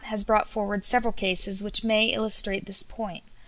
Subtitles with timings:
[0.05, 3.21] has brought forward several cases which may illustrate this point.